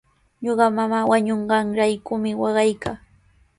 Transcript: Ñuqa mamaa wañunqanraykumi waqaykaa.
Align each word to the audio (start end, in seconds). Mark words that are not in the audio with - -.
Ñuqa 0.43 0.65
mamaa 0.77 1.07
wañunqanraykumi 1.11 2.29
waqaykaa. 2.41 2.97